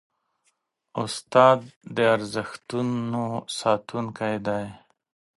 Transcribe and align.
استاد 1.03 1.59
د 1.95 1.97
ارزښتونو 2.15 3.23
ساتونکی 3.59 4.35
دی. 4.47 4.65